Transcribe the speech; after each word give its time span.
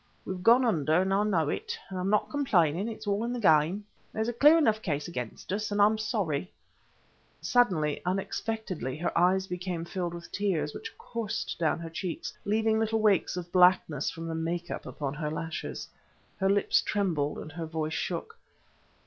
We 0.25 0.33
have 0.33 0.41
gone 0.41 0.65
under, 0.65 0.99
and 0.99 1.13
I 1.13 1.23
know 1.23 1.47
it. 1.47 1.77
I 1.91 1.99
am 1.99 2.09
not 2.09 2.31
complaining; 2.31 2.87
it's 2.89 3.05
all 3.05 3.23
in 3.23 3.31
the 3.33 3.39
game. 3.39 3.85
There's 4.11 4.27
a 4.29 4.33
clear 4.33 4.57
enough 4.57 4.81
case 4.81 5.07
against 5.07 5.53
us, 5.53 5.69
and 5.71 5.79
I 5.79 5.85
am 5.85 5.99
sorry" 5.99 6.51
suddenly, 7.39 8.01
unexpectedly, 8.03 8.97
her 8.97 9.15
eyes 9.15 9.45
became 9.45 9.85
filled 9.85 10.15
with 10.15 10.31
tears, 10.31 10.73
which 10.73 10.97
coursed 10.97 11.59
down 11.59 11.77
her 11.81 11.89
cheeks, 11.91 12.33
leaving 12.45 12.79
little 12.79 12.99
wakes 12.99 13.37
of 13.37 13.51
blackness 13.51 14.09
from 14.09 14.25
the 14.25 14.33
make 14.33 14.71
up 14.71 14.87
upon 14.87 15.13
her 15.13 15.29
lashes. 15.29 15.87
Her 16.39 16.49
lips 16.49 16.81
trembled, 16.81 17.37
and 17.37 17.51
her 17.51 17.67
voice 17.67 17.93
shook. 17.93 18.39